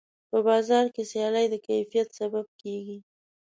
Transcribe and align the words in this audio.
په 0.29 0.37
بازار 0.47 0.85
کې 0.93 1.03
سیالي 1.11 1.45
د 1.49 1.55
کیفیت 1.67 2.07
سبب 2.19 2.45
کېږي. 2.61 2.97